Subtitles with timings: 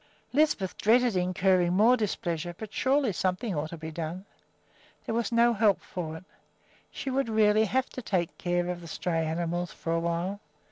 [0.33, 4.25] Lisbeth dreaded incurring more displeasure, but surely something ought to be done.
[5.05, 6.23] There was no help for it;
[6.89, 10.39] she would really have to take care of the stray animals for a while.